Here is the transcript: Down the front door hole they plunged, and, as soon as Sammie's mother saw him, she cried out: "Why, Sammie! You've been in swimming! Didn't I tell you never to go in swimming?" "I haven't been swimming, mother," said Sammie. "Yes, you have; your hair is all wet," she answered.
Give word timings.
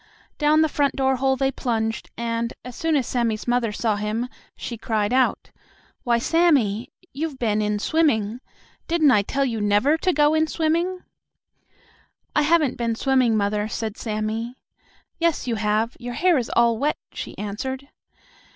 Down 0.39 0.63
the 0.63 0.67
front 0.67 0.95
door 0.95 1.17
hole 1.17 1.35
they 1.37 1.51
plunged, 1.51 2.09
and, 2.17 2.51
as 2.65 2.75
soon 2.75 2.95
as 2.95 3.05
Sammie's 3.05 3.47
mother 3.47 3.71
saw 3.71 3.97
him, 3.97 4.29
she 4.55 4.75
cried 4.75 5.13
out: 5.13 5.51
"Why, 6.03 6.17
Sammie! 6.17 6.91
You've 7.13 7.37
been 7.37 7.61
in 7.61 7.77
swimming! 7.77 8.41
Didn't 8.87 9.11
I 9.11 9.21
tell 9.21 9.45
you 9.45 9.61
never 9.61 9.99
to 9.99 10.11
go 10.11 10.33
in 10.33 10.47
swimming?" 10.47 11.01
"I 12.35 12.41
haven't 12.41 12.77
been 12.79 12.95
swimming, 12.95 13.37
mother," 13.37 13.67
said 13.67 13.95
Sammie. 13.95 14.57
"Yes, 15.19 15.45
you 15.47 15.53
have; 15.57 15.95
your 15.99 16.15
hair 16.15 16.39
is 16.39 16.49
all 16.55 16.79
wet," 16.79 16.97
she 17.13 17.37
answered. 17.37 17.87